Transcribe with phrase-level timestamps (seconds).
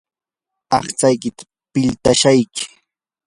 [0.75, 2.63] aqtsaykita piltapaashayki.